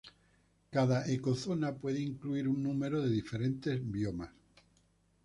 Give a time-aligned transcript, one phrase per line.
[0.71, 4.31] Cada ecozona puede incluir un número de diferentes biomas.